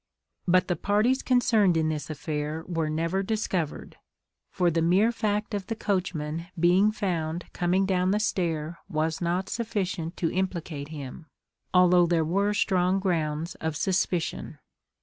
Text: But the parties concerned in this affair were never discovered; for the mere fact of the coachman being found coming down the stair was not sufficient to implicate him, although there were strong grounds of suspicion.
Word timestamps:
But 0.47 0.67
the 0.67 0.75
parties 0.75 1.21
concerned 1.21 1.77
in 1.77 1.89
this 1.89 2.09
affair 2.09 2.63
were 2.67 2.89
never 2.89 3.21
discovered; 3.21 3.97
for 4.49 4.71
the 4.71 4.81
mere 4.81 5.11
fact 5.11 5.53
of 5.53 5.67
the 5.67 5.75
coachman 5.75 6.47
being 6.59 6.91
found 6.91 7.45
coming 7.53 7.85
down 7.85 8.09
the 8.09 8.19
stair 8.19 8.79
was 8.89 9.21
not 9.21 9.47
sufficient 9.47 10.17
to 10.17 10.31
implicate 10.33 10.87
him, 10.87 11.27
although 11.71 12.07
there 12.07 12.25
were 12.25 12.55
strong 12.55 12.99
grounds 12.99 13.53
of 13.61 13.75
suspicion. 13.75 14.57